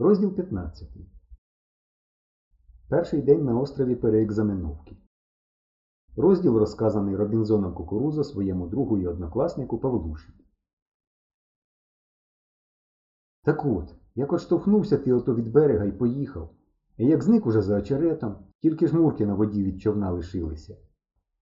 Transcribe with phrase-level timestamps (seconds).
[0.00, 0.88] Розділ 15.
[2.88, 4.96] Перший день на острові переекзаменовки.
[6.16, 10.32] Розділ розказаний Робінзоном Кукурузо своєму другу і однокласнику Павлуші.
[13.42, 16.50] Так от, як отштовхнувся ти ото від берега і поїхав,
[16.96, 20.76] і як зник уже за очеретом, тільки жмурки на воді від човна лишилися,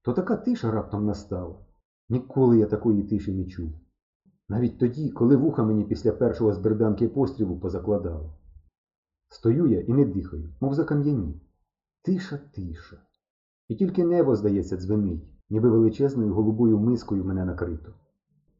[0.02, 1.66] то така тиша раптом настала.
[2.08, 3.70] Ніколи я такої тиші не чув.
[4.48, 6.58] Навіть тоді, коли вуха мені після першого з
[7.08, 8.37] пострілу позакладало.
[9.28, 11.40] Стою я і не дихаю, мов закам'яні.
[12.02, 12.96] Тиша, тиша.
[13.68, 17.94] І тільки небо, здається, дзвенить, ніби величезною голубою мискою мене накрито.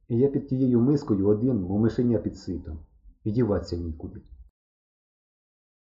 [0.09, 2.79] І я під тією мискою один, мов мишеня під ситом,
[3.25, 4.23] і діватися нікуди.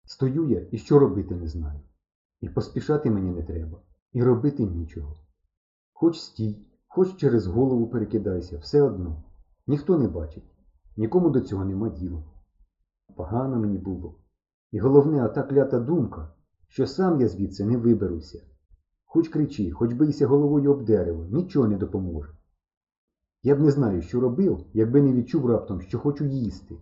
[0.04, 1.80] Стою я і що робити не знаю.
[2.40, 5.16] І поспішати мені не треба, і робити нічого.
[5.92, 9.22] Хоч стій, хоч через голову перекидайся, все одно.
[9.66, 10.54] Ніхто не бачить,
[10.96, 12.22] нікому до цього нема діла.
[13.16, 14.21] Погано мені було.
[14.72, 16.32] І головне, ота клята думка,
[16.68, 18.42] що сам я звідси не виберуся.
[19.04, 22.32] Хоч кричи, хоч бийся головою об дерево, нічого не допоможе.
[23.42, 26.76] Я б не знаю, що робив, якби не відчув раптом, що хочу їсти.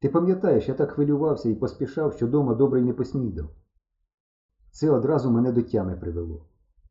[0.00, 3.50] Ти пам'ятаєш, я так хвилювався і поспішав, що дома добре й не поснідав.
[4.70, 6.46] Це одразу мене до тями привело.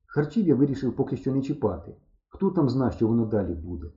[0.05, 1.95] Харчів я вирішив поки що не чіпати.
[2.29, 3.87] Хто там зна, що воно далі буде.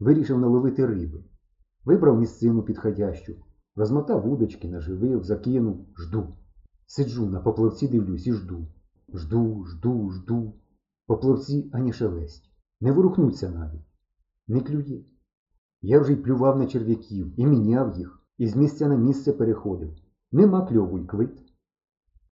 [0.00, 1.24] Вирішив наловити риби.
[1.84, 3.34] Вибрав місцину підходящу,
[3.76, 6.36] розмотав вудочки, наживив, закинув, жду.
[6.86, 8.66] Сиджу на поплавці дивлюсь і жду.
[9.14, 10.54] Жду, жду, жду.
[11.06, 12.50] Поплавці ані шелесть.
[12.80, 13.86] Не ворухнуться навіть.
[14.48, 15.04] Не клює.
[15.80, 19.90] Я вже й плював на черв'яків, і міняв їх, і з місця на місце переходив.
[20.32, 21.42] Нема кльову й квит.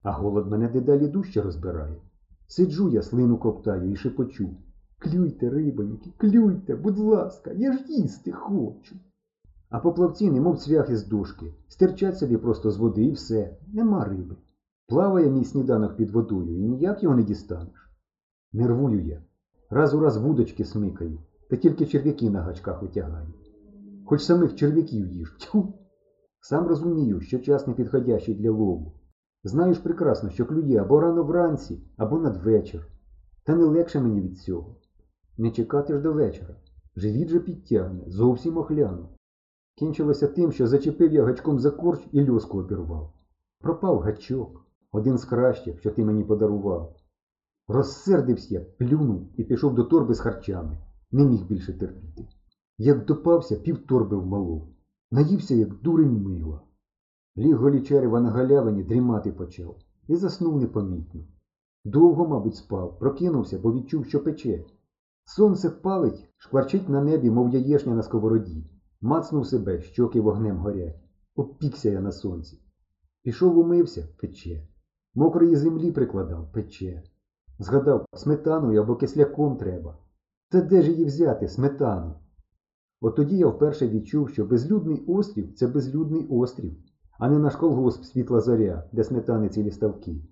[0.02, 2.02] А голод мене дедалі дужче розбирає.
[2.46, 4.56] Сиджу я, слину коптаю і шепочу.
[4.98, 8.96] Клюйте, рибоньки, клюйте, будь ласка, я ж їсти хочу.
[9.70, 14.36] А поплавці, немов цвях із дошки, стирчать собі просто з води і все, нема риби.
[14.86, 17.90] Плаває мій сніданок під водою і ніяк його не дістанеш.
[18.52, 19.22] Нервую я.
[19.70, 21.18] Раз у раз вудочки смикаю,
[21.50, 23.26] та тільки черв'яки на гачках витягаю.
[24.06, 25.36] Хоч самих черв'яків їж.
[25.40, 25.74] Тьфу!
[26.40, 28.92] Сам розумію, що час не підходящий для лову.
[29.44, 32.86] Знаю ж прекрасно, що клює або рано вранці, або надвечір.
[33.44, 34.76] Та не легше мені від цього.
[35.38, 36.56] Не чекати ж до вечора.
[36.96, 39.08] Живіт же підтягне, зовсім охляну.
[39.78, 43.12] Кінчилося тим, що зачепив я гачком за корч і льоску обірвав.
[43.60, 46.96] Пропав гачок, один з кращих, що ти мені подарував.
[47.68, 50.78] Розсердився, я, плюнув і пішов до торби з харчами.
[51.10, 52.28] Не міг більше терпіти.
[52.78, 54.68] Як допався, пів торби вмалов.
[55.10, 56.60] Наївся, як дурень мила.
[57.36, 59.76] Ліг голічарева на галявині дрімати почав
[60.08, 61.20] і заснув непомітно.
[61.84, 64.64] Довго, мабуть, спав, прокинувся, бо відчув, що пече.
[65.24, 68.64] Сонце палить, шкварчить на небі, мов яєшня на сковороді.
[69.00, 71.00] Мацнув себе, щоки вогнем горять.
[71.36, 72.62] Обпікся я на сонці.
[73.22, 74.68] Пішов умився пече.
[75.14, 77.02] Мокрої землі прикладав пече.
[77.58, 79.98] Згадав, сметаною або кисляком треба.
[80.48, 82.14] Та де ж її взяти, сметану?
[83.00, 86.76] От тоді я вперше відчув, що безлюдний острів це безлюдний острів,
[87.18, 90.22] а не наш колгосп світла зоря, де сметани цілі ставки.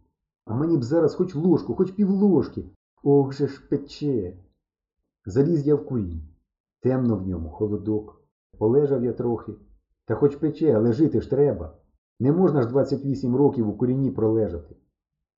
[0.44, 2.65] А мені б зараз хоч ложку, хоч півложки.
[3.03, 4.37] Ох же ж пече.
[5.27, 6.28] Заліз я в курінь.
[6.81, 8.25] Темно в ньому, холодок.
[8.59, 9.53] Полежав я трохи.
[10.05, 11.75] Та хоч пече, але жити ж треба.
[12.21, 14.77] Не можна ж 28 років у куріні пролежати.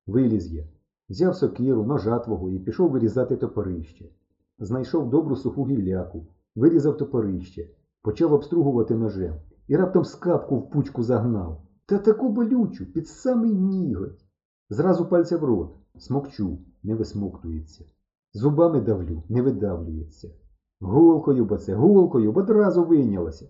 [0.07, 0.67] Виліз я.
[1.09, 4.05] Взяв сокиру, ножа твого і пішов вирізати топорище.
[4.59, 7.69] Знайшов добру суху гілляку, вирізав топорище,
[8.01, 9.35] почав обстругувати ножем
[9.67, 11.61] і раптом скапку в пучку загнав.
[11.85, 14.25] Та таку болючу, під самий ніготь.
[14.69, 17.85] Зразу пальця в рот, смокчу, не висмоктується.
[18.33, 20.29] Зубами давлю, не видавлюється.
[20.81, 23.49] Голкою бо це, голкою, бо одразу вийнялося.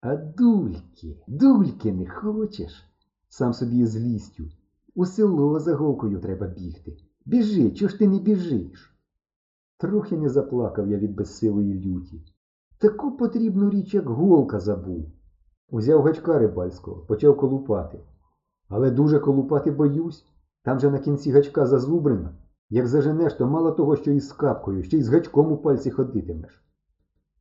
[0.00, 2.84] А дульки, дульки не хочеш?
[3.28, 4.44] Сам собі злістю.
[4.94, 6.96] У село за голкою треба бігти.
[7.26, 8.94] Біжи, чого ж ти не біжиш?
[9.76, 12.22] Трохи не заплакав я від безсилої люті.
[12.78, 15.06] Таку потрібну річ, як голка забув.
[15.70, 18.00] Узяв гачка рибальського, почав колупати.
[18.68, 20.24] Але дуже колупати боюсь.
[20.62, 22.32] Там же на кінці гачка зазубрина.
[22.70, 26.64] Як заженеш, то мало того, що із капкою, ще й з гачком у пальці ходитимеш.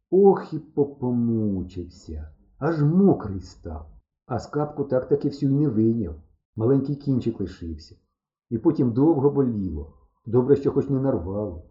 [0.10, 3.90] Ох і попомучився, аж мокрий став.
[4.26, 6.16] А скапку так таки всю й не вийняв.
[6.56, 7.96] Маленький кінчик лишився.
[8.50, 9.94] І потім довго боліло.
[10.26, 11.70] Добре, що хоч не нарвало.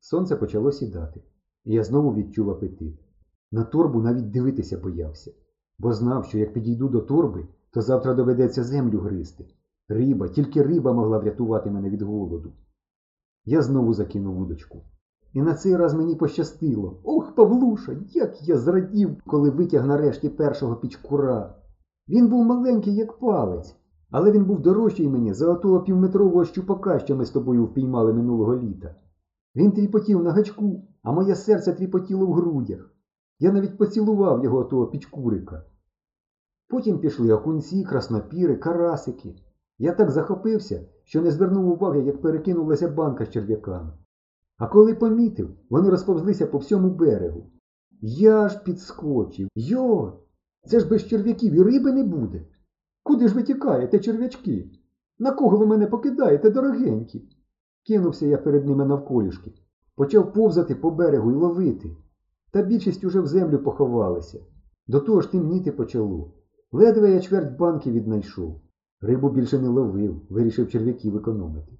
[0.00, 1.22] Сонце почало сідати,
[1.64, 3.00] і я знову відчув апетит.
[3.52, 5.32] На торбу навіть дивитися боявся,
[5.78, 9.46] бо знав, що як підійду до торби, то завтра доведеться землю гризти.
[9.90, 12.52] Риба, тільки риба могла врятувати мене від голоду.
[13.44, 14.82] Я знову закинув вудочку.
[15.32, 17.00] І на цей раз мені пощастило.
[17.04, 21.54] Ох, Павлуша, як я зрадів, коли витяг нарешті першого пічкура.
[22.08, 23.76] Він був маленький, як палець,
[24.10, 28.56] але він був дорожчий мені за отого півметрового щупака, що ми з тобою впіймали минулого
[28.56, 28.94] літа.
[29.56, 32.94] Він тріпотів на гачку, а моє серце тріпотіло в грудях.
[33.38, 35.64] Я навіть поцілував його того пічкурика.
[36.68, 39.34] Потім пішли окунці, краснопіри, карасики.
[39.82, 43.92] Я так захопився, що не звернув уваги, як перекинулася банка з черв'яками.
[44.58, 47.50] А коли помітив, вони розповзлися по всьому берегу.
[48.00, 49.48] Я ж підскочив.
[49.54, 50.12] Йо!
[50.64, 52.42] Це ж без черв'яків і риби не буде.
[53.02, 54.70] Куди ж ви тікаєте, черв'ячки?
[55.18, 57.28] На кого ви мене покидаєте, дорогенькі?
[57.86, 59.52] Кинувся я перед ними навколішки,
[59.96, 61.96] почав повзати по берегу і ловити.
[62.50, 64.40] Та більшість уже в землю поховалися.
[64.86, 66.32] До того ж темніти почало.
[66.72, 68.60] Ледве я чверть банки віднайшов.
[69.00, 71.72] Рибу більше не ловив, вирішив черв'яків економити.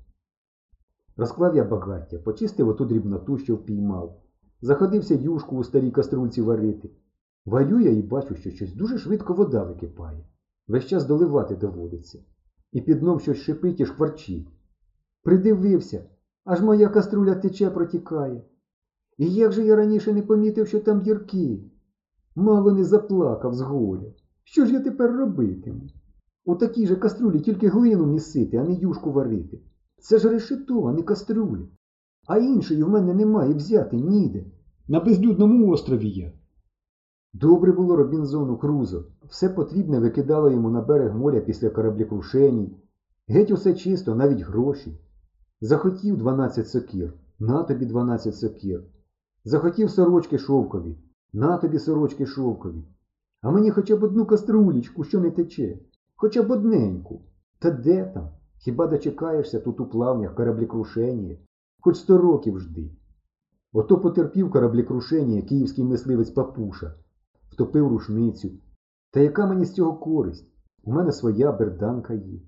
[1.16, 4.22] Розклав я багаття, почистив оту дрібноту, що впіймав.
[4.62, 6.90] Заходився юшку у старій каструльці варити.
[7.46, 10.24] Варю я і бачу, що щось дуже швидко вода википає.
[10.68, 12.18] Весь час доливати доводиться.
[12.72, 14.48] І під дном щось шипить і шкварчить.
[15.22, 16.04] Придивився,
[16.44, 18.42] аж моя каструля тече протікає.
[19.18, 21.70] І як же я раніше не помітив, що там дірки?
[22.34, 24.12] Мало не заплакав з горя.
[24.44, 25.80] Що ж я тепер робитиму?
[26.44, 29.60] У такій же каструлі тільки глину місити, а не юшку варити.
[29.98, 31.68] Це ж решето, а не каструлі.
[32.26, 34.44] А іншої в мене немає взяти ніде.
[34.88, 36.32] На безлюдному острові я.
[37.32, 39.04] Добре було Робінзону Крузо.
[39.28, 42.76] Все потрібне викидало йому на берег моря після кораблекрушеній.
[43.28, 44.98] Геть усе чисто, навіть гроші.
[45.60, 48.84] Захотів 12 сокір, на тобі 12 сокір.
[49.44, 50.98] Захотів сорочки шовкові,
[51.32, 52.84] на тобі сорочки шовкові.
[53.42, 55.78] А мені хоча б одну каструлічку, що не тече,
[56.20, 57.20] хоча б одненьку.
[57.58, 58.28] Та де там?
[58.58, 61.36] Хіба дочекаєшся тут у плавнях кораблекрушення?
[61.80, 62.90] Хоч сто років жди.
[63.72, 66.94] Ото потерпів кораблекрушення київський мисливець Папуша,
[67.50, 68.50] втопив рушницю.
[69.10, 70.46] Та яка мені з цього користь?
[70.84, 72.40] У мене своя берданка є.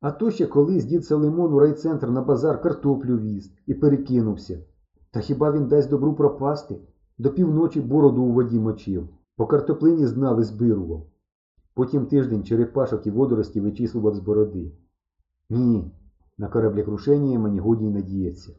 [0.00, 4.58] А то ще колись дід Салимон у райцентр на базар картоплю віз і перекинувся.
[5.10, 6.80] Та хіба він дасть добру пропасти?
[7.18, 11.06] До півночі бороду у воді мочив, по картоплині знав і збирував.
[11.74, 14.72] Потім тиждень черепашок і водорості вичислював з бороди.
[15.50, 15.90] Ні,
[16.38, 18.54] на кораблекрушення мені годі й надіється.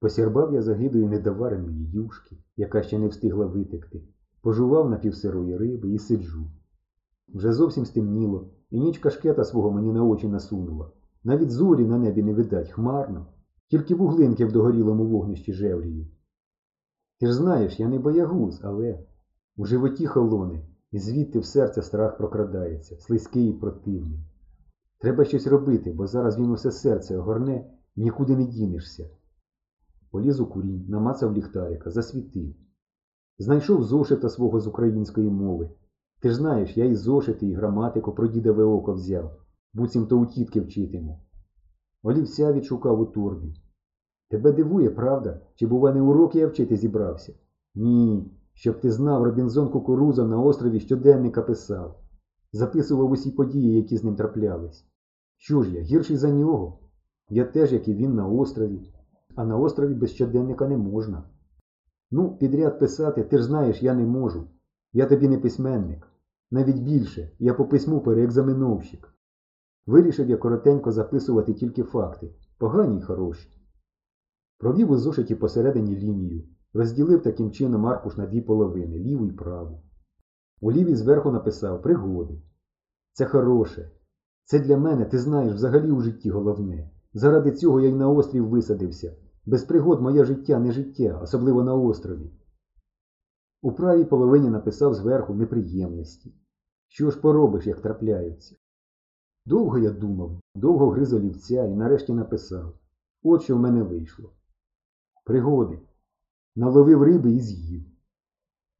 [0.00, 4.02] Посірбав я загидою недовареної юшки, яка ще не встигла витекти,
[4.40, 6.50] пожував напівсирої риби і сиджу.
[7.28, 10.90] Вже зовсім стемніло, і ніч кашкета свого мені на очі насунула.
[11.24, 13.26] Навіть зорі на небі не видать, хмарно,
[13.68, 16.18] тільки вуглинки в догорілому вогнищі жевріють.
[17.20, 19.06] Ти ж знаєш, я не боягуз, але
[19.56, 24.20] у животі холоне, і звідти в серце страх прокрадається, слизький і противний.
[25.00, 29.10] Треба щось робити, бо зараз він усе серце огорне і нікуди не дінешся.
[30.10, 32.54] Поліз у курінь, намацав ліхтарика, засвітив.
[33.38, 35.70] Знайшов зошита свого з української мови.
[36.20, 39.32] Ти ж знаєш, я і зошити, і граматику про дідове око взяв,
[39.72, 41.20] буцімто у тітки вчитиму.
[42.02, 43.54] Олівця відшукав у торбі.
[44.30, 45.40] Тебе дивує, правда?
[45.54, 47.34] Чи, бува, не уроки я вчити зібрався?
[47.74, 52.00] Ні, щоб ти знав, Робінзон Кукуруза на острові щоденника писав.
[52.52, 54.86] Записував усі події, які з ним траплялись.
[55.36, 56.78] Що ж я, гірший за нього?
[57.28, 58.94] Я теж, як і він, на острові,
[59.34, 61.22] а на острові без щоденника не можна.
[62.10, 64.48] Ну, підряд писати, ти ж знаєш, я не можу.
[64.92, 66.08] Я тобі не письменник.
[66.50, 69.14] Навіть більше, я по письму переекзаменовщик.
[69.86, 73.48] Вирішив я коротенько записувати тільки факти, погані й хороші.
[74.58, 76.44] Провів у зошиті посередині лінію,
[76.74, 79.82] розділив таким чином аркуш на дві половини, ліву і праву.
[80.60, 82.42] У лівій зверху написав пригоди.
[83.12, 83.90] Це хороше.
[84.44, 86.90] Це для мене, ти знаєш, взагалі у житті головне.
[87.12, 89.16] Заради цього я й на острів висадився.
[89.46, 92.32] Без пригод моє життя не життя, особливо на острові.
[93.62, 96.34] У правій половині написав зверху неприємності.
[96.88, 98.56] Що ж поробиш, як трапляються?
[99.46, 102.74] Довго я думав, довго гриз олівця і нарешті написав.
[103.22, 104.32] От що в мене вийшло.
[105.24, 105.78] Пригоди.
[106.58, 107.82] Наловив риби і з'їв.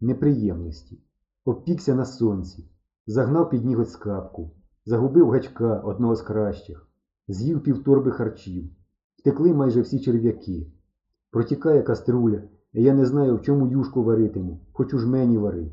[0.01, 0.99] Неприємності.
[1.45, 2.71] Обпікся на сонці.
[3.07, 4.51] Загнав під ніготь скапку.
[4.85, 6.89] Загубив гачка одного з кращих.
[7.29, 8.71] З'їв півторби харчів.
[9.19, 10.73] Втекли майже всі черв'яки.
[11.31, 12.43] Протікає каструля,
[12.73, 15.73] і я не знаю, в чому юшку варитиму, хоч у жмені вари.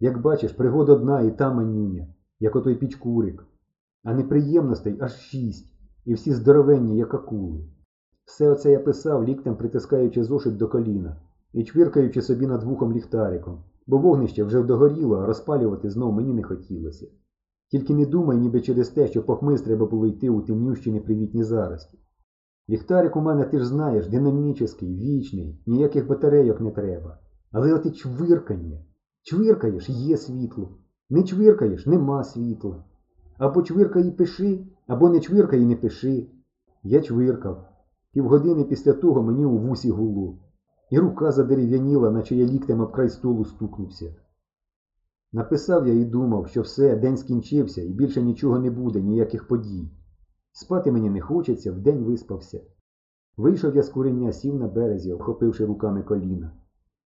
[0.00, 3.46] Як бачиш, пригод одна і та манюня, як отой пічкурик.
[4.02, 5.72] А неприємностей аж шість,
[6.04, 7.75] і всі здоровенні, як акули.
[8.26, 11.16] Все оце я писав, ліктем притискаючи зошит до коліна
[11.52, 16.42] і чвиркаючи собі над вухом ліхтариком, бо вогнище вже вдогоріло, а розпалювати знов мені не
[16.42, 17.06] хотілося.
[17.70, 21.98] Тільки не думай, ніби через те, що похмиз треба було йти у темнющі непривітні зарості.
[22.68, 27.18] Ліхтарик у мене, ти ж знаєш, динамічний, вічний, ніяких батарейок не треба.
[27.52, 28.78] Але от і чвиркання.
[29.22, 30.78] Чвиркаєш, є світло.
[31.10, 32.84] Не чвиркаєш, нема світла.
[33.38, 36.26] Або чвиркай і пиши, або не чвиркай і не пиши.
[36.82, 37.75] Я чвиркав.
[38.16, 40.38] Півгодини після того мені у вусі гуло.
[40.90, 44.14] І рука задерев'яніла, наче я ліктем об край столу стукнувся.
[45.32, 49.90] Написав я і думав, що все, день скінчився і більше нічого не буде, ніяких подій.
[50.52, 52.60] Спати мені не хочеться, вдень виспався.
[53.36, 56.52] Вийшов я з курення, сів на березі, обхопивши руками коліна.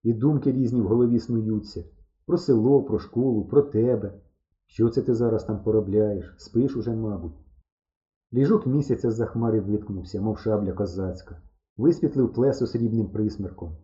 [0.02, 1.84] І думки різні в голові снуються.
[2.26, 4.20] Про село, про школу, про тебе.
[4.66, 6.34] Що це ти зараз там поробляєш?
[6.38, 7.49] Спиш уже, мабуть.
[8.32, 11.42] Ліжок місяця за хмари виткнувся, мов шабля козацька.
[11.76, 13.76] Висвітлив плесо срібним присмерком.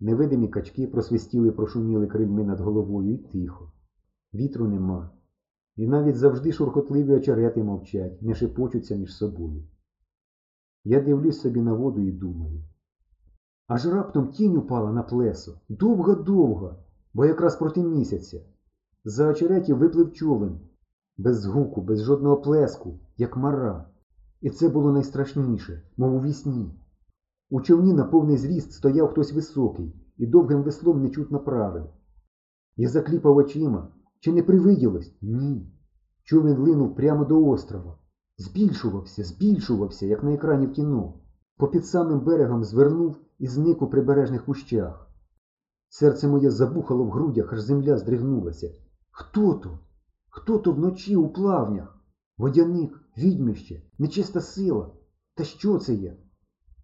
[0.00, 3.72] Невидимі качки просвистіли, прошуміли крильми над головою і тихо.
[4.34, 5.10] Вітру нема.
[5.76, 9.64] І навіть завжди шурхотливі очерети мовчать, не шепочуться між собою.
[10.84, 12.64] Я дивлюсь собі на воду і думаю.
[13.66, 15.60] Аж раптом тінь упала на плесо.
[15.68, 16.76] Довго-довго,
[17.14, 18.40] бо якраз проти місяця.
[19.04, 20.60] За очеретів виплив човен.
[21.18, 23.88] Без згуку, без жодного плеску, як мара.
[24.40, 26.80] І це було найстрашніше, мов у вісні.
[27.50, 31.86] У човні на повний зріст стояв хтось високий і довгим веслом нечутно правив.
[32.76, 33.92] Я закліпав очима.
[34.20, 35.16] Чи не привиділось?
[35.22, 35.72] Ні.
[36.22, 37.98] Човен линув прямо до острова.
[38.38, 41.14] Збільшувався, збільшувався, як на екрані в кіно.
[41.56, 45.10] Попід самим берегом звернув і зник у прибережних кущах.
[45.88, 48.70] Серце моє забухало в грудях, аж земля здригнулася.
[49.10, 49.78] Хто то?
[50.36, 51.98] Хто то вночі у плавнях?
[52.38, 54.90] Водяник, відьмище, нечиста сила.
[55.34, 56.16] Та що це є?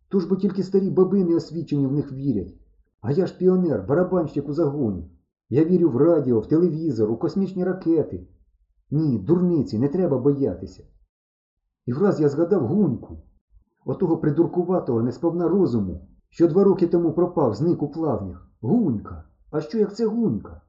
[0.09, 2.55] Тож бо тільки старі баби неосвічені в них вірять.
[3.01, 5.11] А я ж піонер, барабанщик у загоні.
[5.49, 8.29] Я вірю в радіо, в телевізор, у космічні ракети.
[8.91, 10.85] Ні, дурниці, не треба боятися.
[11.87, 13.23] І враз я згадав гуньку,
[13.85, 18.51] отого придуркуватого, несповна розуму, що два роки тому пропав, зник у плавнях.
[18.61, 19.25] Гунька.
[19.51, 20.63] А що як це гунька?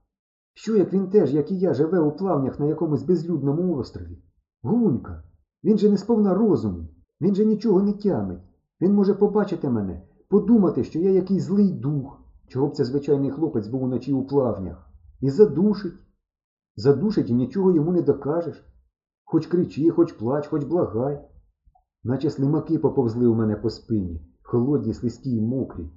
[0.53, 4.24] Що як він теж, як і я, живе у плавнях на якомусь безлюдному острові?
[4.62, 5.24] Гунька.
[5.63, 6.88] Він же не сповна розуму,
[7.22, 8.43] він же нічого не тямить.
[8.81, 13.67] Він може побачити мене, подумати, що я якийсь злий дух, чого б це звичайний хлопець
[13.67, 14.89] був уночі у плавнях,
[15.22, 15.93] і задушить.
[16.75, 18.65] Задушить і нічого йому не докажеш.
[19.24, 21.29] Хоч кричи, хоч плач, хоч благай.
[22.03, 25.89] Наче слимаки поповзли у мене по спині, холодні, слизькі й мокрі,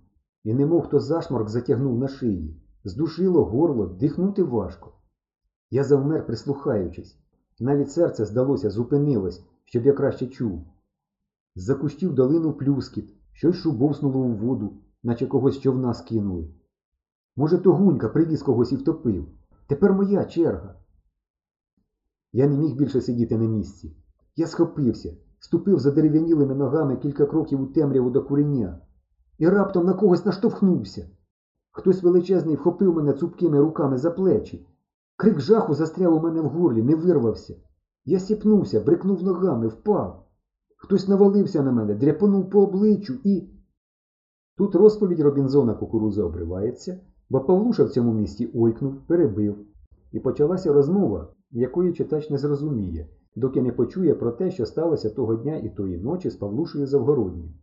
[0.44, 4.92] і немов хто зашморк затягнув на шиї, здушило горло, дихнути важко.
[5.70, 7.18] Я завмер, прислухаючись.
[7.60, 10.64] Навіть серце, здалося, зупинилось, щоб я краще чув.
[11.54, 16.48] З-за кущів долинув плюскіт, щось шубовснуло у воду, наче когось човна скинули.
[17.36, 19.28] Може, то гунька привіз когось і втопив.
[19.66, 20.74] Тепер моя черга.
[22.32, 23.96] Я не міг більше сидіти на місці.
[24.36, 28.80] Я схопився, ступив задерев'янілими ногами кілька кроків у темряву до куреня
[29.38, 31.10] і раптом на когось наштовхнувся.
[31.76, 34.66] Хтось величезний вхопив мене цупкими руками за плечі.
[35.16, 37.54] Крик жаху застряв у мене в горлі, не вирвався.
[38.04, 40.26] Я сіпнувся, брикнув ногами, впав.
[40.76, 43.50] Хтось навалився на мене, дряпанув по обличчю і.
[44.56, 49.56] Тут розповідь Робінзона кукуруза обривається, бо Павлуша в цьому місті ойкнув, перебив.
[50.12, 55.34] І почалася розмова, якої читач не зрозуміє, доки не почує про те, що сталося того
[55.34, 57.54] дня і тої ночі з Павлушею Завгороднім.